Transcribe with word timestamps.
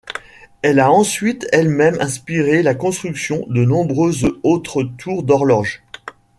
Elle 0.63 0.79
a 0.79 0.91
ensuite 0.91 1.45
elle-même 1.51 2.01
inspiré 2.01 2.63
la 2.63 2.73
construction 2.73 3.45
de 3.49 3.63
nombreuses 3.63 4.25
autres 4.41 4.81
tours 4.81 5.21
d'horloges. 5.21 5.83